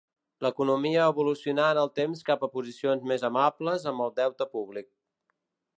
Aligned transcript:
L'economia 0.43 1.03
evolucionà 1.09 1.67
en 1.73 1.81
el 1.81 1.91
temps 1.99 2.25
cap 2.31 2.47
a 2.49 2.49
posicions 2.55 3.07
més 3.13 3.27
amables 3.31 3.87
amb 3.93 4.07
el 4.07 4.15
deute 4.23 4.49
públic. 4.57 4.91